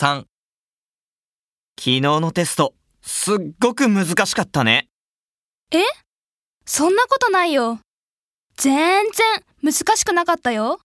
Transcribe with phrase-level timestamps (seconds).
[0.00, 0.24] 3
[1.78, 4.88] 昨日のテスト、すっごく難しかったね。
[5.72, 5.82] え？
[6.64, 7.80] そんなことないよ。
[8.56, 10.80] 全然難しくなかったよ。